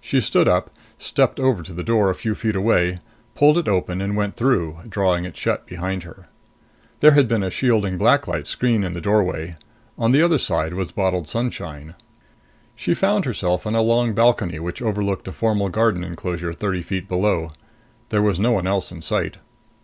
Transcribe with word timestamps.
She 0.00 0.20
stood 0.20 0.46
up, 0.46 0.70
stepped 0.96 1.40
over 1.40 1.60
to 1.60 1.72
the 1.72 1.82
door 1.82 2.08
a 2.08 2.14
few 2.14 2.36
feet 2.36 2.54
away, 2.54 3.00
pulled 3.34 3.58
it 3.58 3.66
open 3.66 4.00
and 4.00 4.14
went 4.14 4.36
through, 4.36 4.78
drawing 4.88 5.24
it 5.24 5.36
shut 5.36 5.66
behind 5.66 6.04
her. 6.04 6.28
There 7.00 7.14
had 7.14 7.26
been 7.26 7.42
a 7.42 7.50
shielding 7.50 7.98
black 7.98 8.28
light 8.28 8.46
screen 8.46 8.84
in 8.84 8.92
the 8.92 9.00
doorway. 9.00 9.56
On 9.98 10.12
the 10.12 10.22
other 10.22 10.38
side 10.38 10.74
was 10.74 10.92
bottled 10.92 11.28
sunshine. 11.28 11.96
She 12.76 12.94
found 12.94 13.24
herself 13.24 13.66
on 13.66 13.74
a 13.74 13.82
long 13.82 14.14
balcony 14.14 14.60
which 14.60 14.80
overlooked 14.80 15.26
a 15.26 15.32
formal 15.32 15.68
garden 15.68 16.04
enclosure 16.04 16.52
thirty 16.52 16.80
feet 16.82 17.08
below. 17.08 17.50
There 18.10 18.22
was 18.22 18.38
no 18.38 18.52
one 18.52 18.68
else 18.68 18.92
in 18.92 19.02
sight. 19.02 19.38